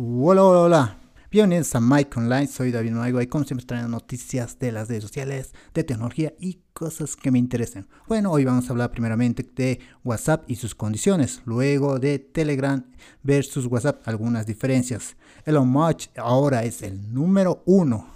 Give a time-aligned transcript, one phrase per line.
[0.00, 0.96] Hola, hola, hola.
[1.28, 5.02] Bienvenidos a Mike Online, soy David Maigo y como siempre traigo noticias de las redes
[5.02, 7.88] sociales, de tecnología y cosas que me interesen.
[8.06, 12.84] Bueno, hoy vamos a hablar primeramente de WhatsApp y sus condiciones, luego de Telegram
[13.24, 15.16] versus WhatsApp, algunas diferencias.
[15.44, 18.06] Elon Musk ahora es el número uno.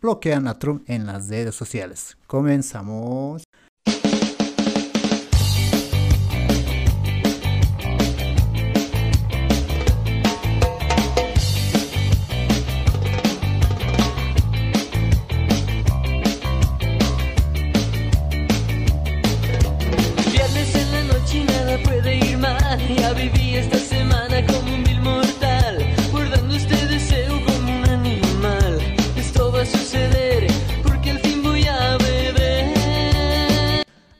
[0.00, 2.16] Bloquean a Trump en las redes sociales.
[2.28, 3.42] Comenzamos.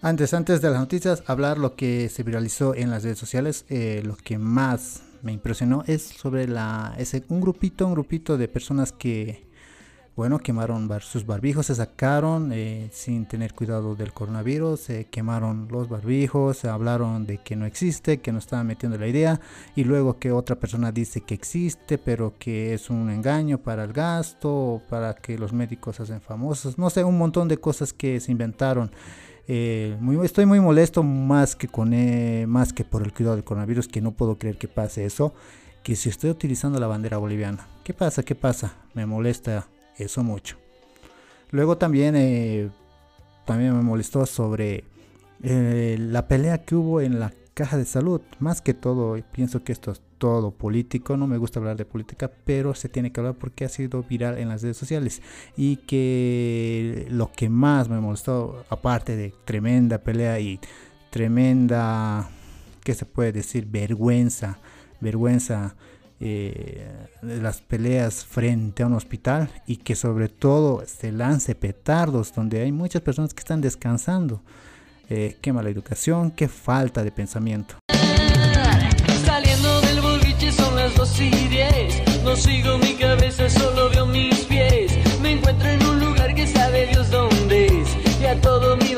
[0.04, 3.64] Antes, antes de las noticias, hablar lo que se viralizó en las redes sociales.
[3.68, 8.48] Eh, lo que más me impresionó es sobre la, ese, un grupito, un grupito de
[8.48, 9.46] personas que,
[10.16, 15.88] bueno, quemaron sus barbijos, se sacaron eh, sin tener cuidado del coronavirus, se quemaron los
[15.88, 19.40] barbijos, se hablaron de que no existe, que no estaban metiendo la idea,
[19.76, 23.92] y luego que otra persona dice que existe, pero que es un engaño para el
[23.92, 28.32] gasto, para que los médicos hacen famosos, no sé, un montón de cosas que se
[28.32, 28.90] inventaron.
[29.48, 33.88] Eh, estoy muy molesto más que, con, eh, más que por el cuidado del coronavirus,
[33.88, 35.34] que no puedo creer que pase eso.
[35.82, 38.22] Que si estoy utilizando la bandera boliviana, ¿qué pasa?
[38.22, 38.74] ¿Qué pasa?
[38.94, 39.66] Me molesta
[39.98, 40.56] eso mucho.
[41.50, 42.70] Luego también, eh,
[43.44, 44.84] también me molestó sobre
[45.40, 48.20] la pelea que hubo en la caja de salud.
[48.38, 51.16] Más que todo, pienso que esto es todo político.
[51.16, 54.38] No me gusta hablar de política, pero se tiene que hablar porque ha sido viral
[54.38, 55.22] en las redes sociales.
[55.56, 60.60] Y que lo que más me molestó, aparte de tremenda pelea y
[61.10, 62.30] tremenda,
[62.82, 63.66] ¿qué se puede decir?
[63.66, 64.58] Vergüenza,
[65.00, 65.76] vergüenza.
[66.24, 66.88] Eh,
[67.20, 72.70] las peleas frente a un hospital y que sobre todo se lance petardos donde hay
[72.70, 74.40] muchas personas que están descansando
[75.14, 77.74] eh, qué mala educación, qué falta de pensamiento.
[79.26, 82.22] Saliendo del boliche son las 2 y 10.
[82.24, 84.90] No sigo mi cabeza, solo veo mis pies.
[85.20, 88.20] Me encuentro en un lugar que sabe Dios dónde es.
[88.22, 88.91] Ya todo me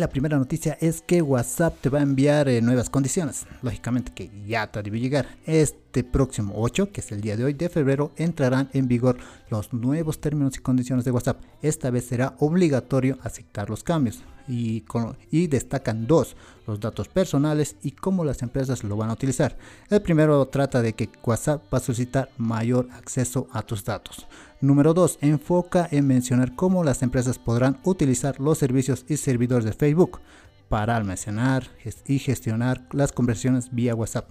[0.00, 3.46] la primera noticia es que WhatsApp te va a enviar eh, nuevas condiciones.
[3.62, 5.26] Lógicamente que ya te debe llegar.
[5.46, 9.18] Este próximo 8, que es el día de hoy de febrero, entrarán en vigor
[9.50, 11.42] los nuevos términos y condiciones de WhatsApp.
[11.62, 14.22] Esta vez será obligatorio aceptar los cambios.
[14.46, 14.84] Y,
[15.30, 16.34] y, destacan dos,
[16.66, 19.58] los datos personales y cómo las empresas lo van a utilizar.
[19.90, 24.26] El primero trata de que WhatsApp va a solicitar mayor acceso a tus datos.
[24.60, 25.18] Número 2.
[25.20, 30.20] Enfoca en mencionar cómo las empresas podrán utilizar los servicios y servidores de Facebook
[30.68, 31.68] para almacenar
[32.06, 34.30] y gestionar las conversaciones vía WhatsApp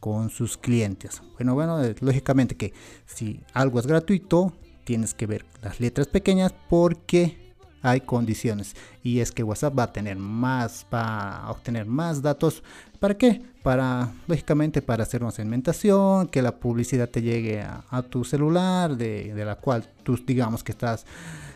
[0.00, 1.22] con sus clientes.
[1.34, 2.72] Bueno, bueno, eh, lógicamente que
[3.04, 4.54] si algo es gratuito,
[4.84, 7.45] tienes que ver las letras pequeñas porque
[7.86, 12.62] hay condiciones y es que WhatsApp va a tener más, va obtener más datos.
[12.98, 13.42] ¿Para qué?
[13.62, 19.34] Para, lógicamente, para hacer una segmentación, que la publicidad te llegue a, tu celular, de,
[19.34, 21.04] de, la cual tú digamos que estás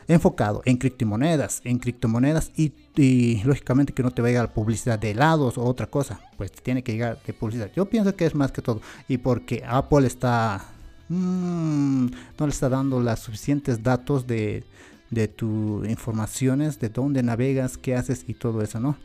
[0.09, 2.73] enfocado en criptomonedas, en criptomonedas y,
[3.45, 6.93] lógicamente que no te vaya la publicidad de helados o otra cosa, pues tiene que
[6.93, 7.71] llegar de publicidad.
[7.75, 10.65] Yo pienso que es más que todo y porque Apple está
[11.09, 12.07] mmm,
[12.39, 14.65] no le está dando los suficientes datos de
[15.11, 18.97] de tus informaciones, de dónde navegas, qué haces y todo eso, ¿no?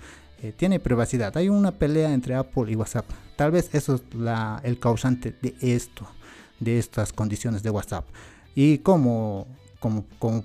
[0.42, 1.36] Eh, tiene privacidad.
[1.38, 3.06] Hay una pelea entre Apple y WhatsApp.
[3.36, 4.02] Tal vez eso es
[4.64, 6.08] el causante de esto,
[6.60, 8.06] de estas condiciones de WhatsApp.
[8.54, 9.48] Y como,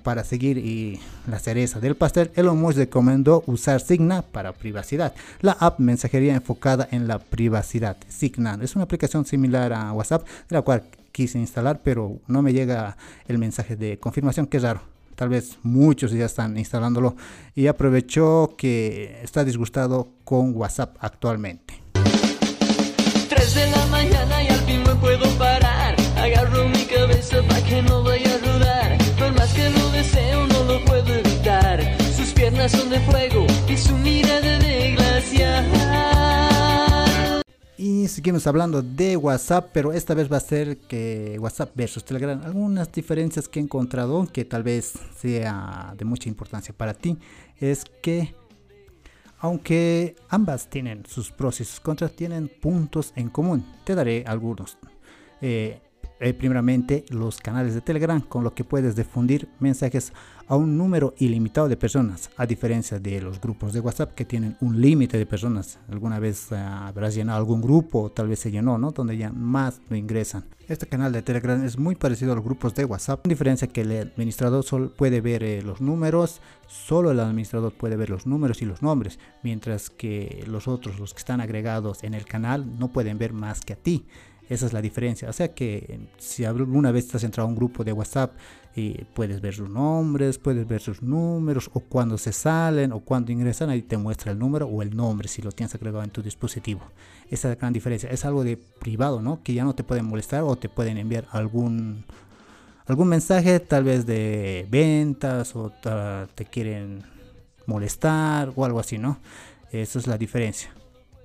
[0.03, 5.13] para seguir y la cereza del pastel, Elon Musk recomendó usar Signa para privacidad.
[5.41, 7.97] La app mensajería enfocada en la privacidad.
[8.07, 12.53] Signa es una aplicación similar a WhatsApp, de la cual quise instalar, pero no me
[12.53, 17.15] llega el mensaje de confirmación, es raro tal vez muchos ya están instalándolo
[17.55, 21.81] y aprovechó que está disgustado con WhatsApp actualmente.
[23.29, 25.95] 3 de la mañana y al fin me puedo parar.
[26.17, 28.97] Agarro mi cabeza para que no vaya a rodar.
[29.17, 31.97] Por más que lo deseo, no lo puedo evitar.
[32.15, 34.60] Sus piernas son de fuego y su mirada de
[38.11, 42.41] seguimos hablando de WhatsApp, pero esta vez va a ser que WhatsApp versus Telegram.
[42.43, 47.17] Algunas diferencias que he encontrado que tal vez sea de mucha importancia para ti
[47.59, 48.35] es que
[49.39, 53.65] aunque ambas tienen sus pros y sus contras, tienen puntos en común.
[53.83, 54.77] Te daré algunos.
[55.41, 55.81] Eh,
[56.21, 60.13] eh, primeramente los canales de Telegram, con lo que puedes difundir mensajes
[60.47, 64.55] a un número ilimitado de personas, a diferencia de los grupos de WhatsApp que tienen
[64.61, 65.79] un límite de personas.
[65.89, 68.91] Alguna vez uh, habrás llenado algún grupo, tal vez se llenó, ¿no?
[68.91, 70.43] Donde ya más lo ingresan.
[70.67, 73.81] Este canal de Telegram es muy parecido a los grupos de WhatsApp, con diferencia que
[73.81, 78.61] el administrador solo puede ver eh, los números, solo el administrador puede ver los números
[78.61, 82.89] y los nombres, mientras que los otros, los que están agregados en el canal, no
[82.89, 84.05] pueden ver más que a ti.
[84.49, 85.29] Esa es la diferencia.
[85.29, 88.33] O sea que si alguna vez estás entrado a un grupo de WhatsApp
[88.75, 93.31] y puedes ver sus nombres, puedes ver sus números o cuando se salen o cuando
[93.31, 96.21] ingresan, ahí te muestra el número o el nombre si lo tienes agregado en tu
[96.21, 96.81] dispositivo.
[97.29, 98.09] Esa es la gran diferencia.
[98.09, 99.41] Es algo de privado, ¿no?
[99.41, 102.03] Que ya no te pueden molestar o te pueden enviar algún
[102.87, 105.71] algún mensaje tal vez de ventas o
[106.35, 107.03] te quieren
[107.67, 109.19] molestar o algo así, ¿no?
[109.71, 110.73] Esa es la diferencia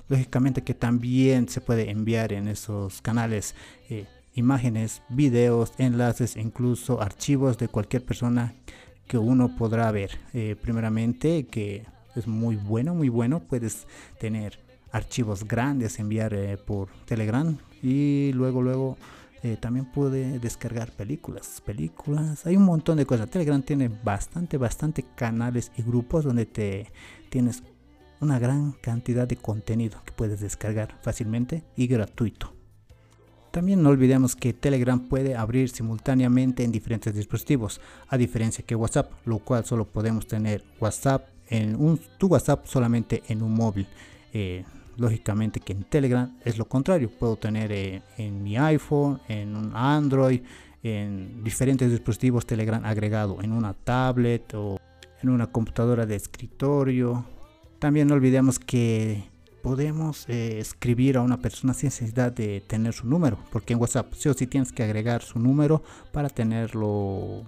[0.09, 3.55] lógicamente que también se puede enviar en esos canales
[3.89, 8.55] eh, imágenes, videos, enlaces, incluso archivos de cualquier persona
[9.07, 10.19] que uno podrá ver.
[10.33, 13.87] Eh, primeramente que es muy bueno, muy bueno, puedes
[14.19, 14.59] tener
[14.93, 18.97] archivos grandes, enviar eh, por Telegram y luego, luego
[19.61, 23.31] también puede descargar películas, películas, hay un montón de cosas.
[23.31, 26.91] Telegram tiene bastante, bastante canales y grupos donde te
[27.31, 27.63] tienes
[28.21, 32.53] una gran cantidad de contenido que puedes descargar fácilmente y gratuito.
[33.51, 39.11] También no olvidemos que Telegram puede abrir simultáneamente en diferentes dispositivos, a diferencia que WhatsApp,
[39.25, 43.87] lo cual solo podemos tener WhatsApp en un, tu WhatsApp solamente en un móvil.
[44.35, 44.65] Eh,
[44.99, 49.73] lógicamente que en Telegram es lo contrario, puedo tener eh, en mi iPhone, en un
[49.75, 50.43] Android,
[50.83, 54.79] en diferentes dispositivos Telegram agregado en una tablet o
[55.23, 57.25] en una computadora de escritorio
[57.79, 59.29] también no olvidemos que
[59.63, 64.13] podemos eh, escribir a una persona sin necesidad de tener su número, porque en WhatsApp
[64.15, 65.83] sí o sí tienes que agregar su número
[66.13, 67.43] para tenerlo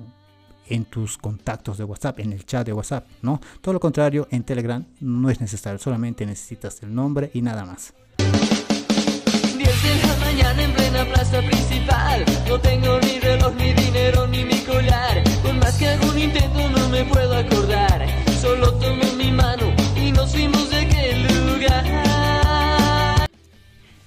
[0.67, 3.41] en tus contactos de WhatsApp, en el chat de WhatsApp, ¿no?
[3.61, 7.95] Todo lo contrario, en Telegram no es necesario, solamente necesitas el nombre y nada más.
[8.19, 14.45] 10 de la mañana en plena plaza principal No tengo ni reloj, ni dinero, ni
[14.45, 14.59] mi
[15.61, 18.07] más que un intento no me puedo acordar
[18.41, 18.75] Solo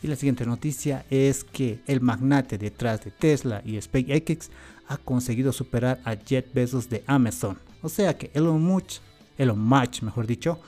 [0.01, 4.49] y la siguiente noticia es que el magnate detrás de Tesla y SpaceX
[4.87, 7.57] ha conseguido superar a Jet Bezos de Amazon.
[7.81, 9.01] O sea que Elon Musk,
[9.37, 10.59] Elon Musk mejor dicho,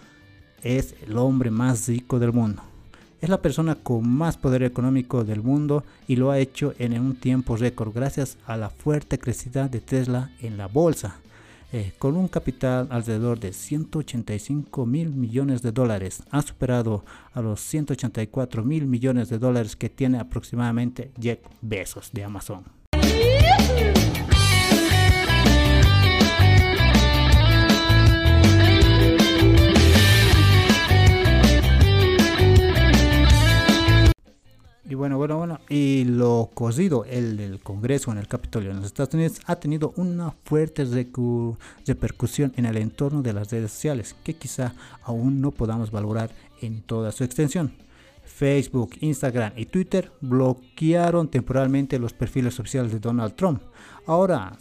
[0.62, 2.64] es el hombre más rico del mundo.
[3.22, 7.16] Es la persona con más poder económico del mundo y lo ha hecho en un
[7.16, 11.16] tiempo récord gracias a la fuerte crecida de Tesla en la bolsa.
[11.76, 16.22] Eh, con un capital alrededor de 185 mil millones de dólares.
[16.30, 17.04] Ha superado
[17.34, 22.83] a los 184 mil millones de dólares que tiene aproximadamente Jeff Bezos de Amazon.
[35.74, 39.92] Y lo ocurrido el del Congreso en el Capitolio en los Estados Unidos ha tenido
[39.96, 40.86] una fuerte
[41.88, 46.30] repercusión en el entorno de las redes sociales que quizá aún no podamos valorar
[46.62, 47.74] en toda su extensión.
[48.24, 53.64] Facebook, Instagram y Twitter bloquearon temporalmente los perfiles oficiales de Donald Trump.
[54.06, 54.56] Ahora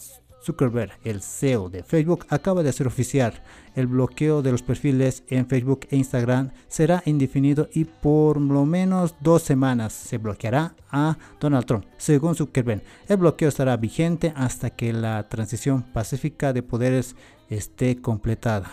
[0.44, 3.42] Zuckerberg, el CEO de Facebook, acaba de hacer oficial
[3.74, 9.14] el bloqueo de los perfiles en Facebook e Instagram será indefinido y por lo menos
[9.20, 11.84] dos semanas se bloqueará a Donald Trump.
[11.96, 17.16] Según Zuckerberg, el bloqueo estará vigente hasta que la transición pacífica de poderes
[17.48, 18.70] esté completada.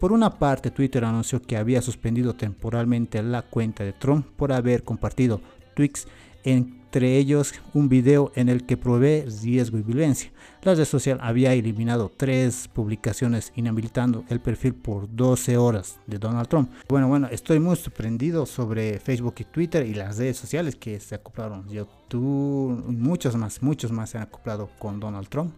[0.00, 4.82] Por una parte, Twitter anunció que había suspendido temporalmente la cuenta de Trump por haber
[4.82, 5.40] compartido
[5.74, 6.06] tweets
[6.46, 10.30] entre ellos un video en el que provee riesgo y violencia.
[10.62, 16.48] La red social había eliminado tres publicaciones inhabilitando el perfil por 12 horas de Donald
[16.48, 16.70] Trump.
[16.88, 21.16] Bueno, bueno, estoy muy sorprendido sobre Facebook y Twitter y las redes sociales que se
[21.16, 21.68] acoplaron.
[21.68, 25.52] YouTube muchos más, muchos más se han acoplado con Donald Trump,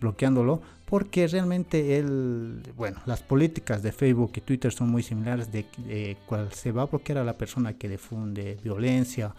[0.00, 5.64] bloqueándolo, porque realmente él, bueno, las políticas de Facebook y Twitter son muy similares de,
[5.78, 9.32] de cuál se va a bloquear a la persona que difunde violencia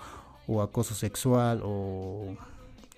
[0.47, 2.35] o acoso sexual o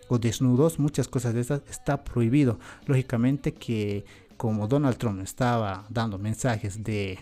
[0.07, 2.59] o desnudos, muchas cosas de estas está prohibido.
[2.85, 4.05] Lógicamente que
[4.37, 7.19] como Donald Trump estaba dando mensajes de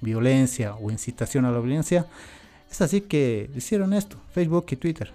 [0.00, 2.06] violencia o incitación a la violencia,
[2.70, 5.14] es así que hicieron esto, Facebook y Twitter.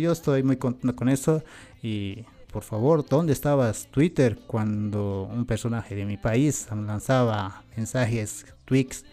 [0.00, 1.42] Yo estoy muy contento con eso
[1.82, 9.06] y por favor, ¿dónde estabas Twitter cuando un personaje de mi país lanzaba mensajes, tweets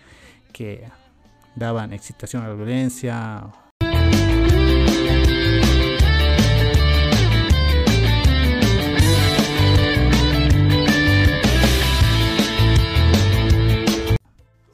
[0.52, 0.90] que
[1.56, 3.50] daban excitación a la violencia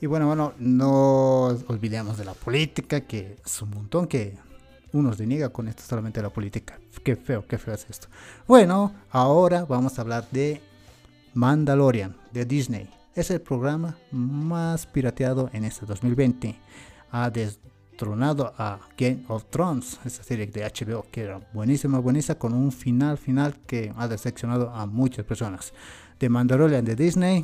[0.06, 4.38] Y bueno, bueno, no olvidemos de la política, que es un montón que
[4.94, 6.80] uno deniega con esto solamente la política.
[7.04, 8.08] Qué feo, qué feo es esto.
[8.48, 10.62] Bueno, ahora vamos a hablar de
[11.34, 12.88] Mandalorian, de Disney.
[13.16, 16.56] Es el programa más pirateado en este 2020.
[17.10, 22.54] Ha destronado a Game of Thrones, esa serie de HBO que era buenísima, buenísima, con
[22.54, 25.74] un final final que ha decepcionado a muchas personas.
[26.20, 27.44] De Mandalorian de Disney,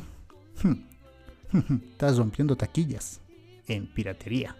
[1.92, 3.20] estás rompiendo taquillas
[3.68, 4.56] en piratería.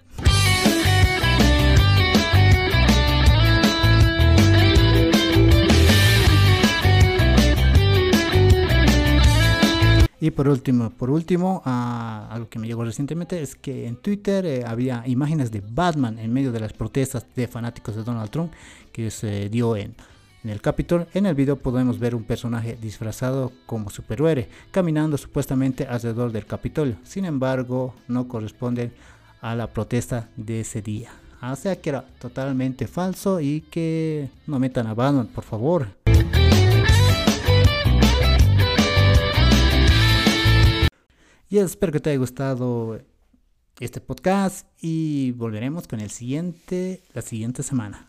[10.22, 14.46] Y por último, por último, ah, algo que me llegó recientemente es que en Twitter
[14.46, 18.52] eh, había imágenes de Batman en medio de las protestas de fanáticos de Donald Trump
[18.92, 19.96] que se dio en,
[20.44, 21.06] en el Capitol.
[21.14, 26.96] En el video podemos ver un personaje disfrazado como superhéroe caminando supuestamente alrededor del Capitolio.
[27.04, 28.92] Sin embargo, no corresponde
[29.40, 31.11] a la protesta de ese día.
[31.42, 35.88] O sea que era totalmente falso y que no metan a Batman, por favor.
[41.49, 43.00] Y espero que te haya gustado
[43.78, 48.08] este podcast y volveremos con el siguiente la siguiente semana.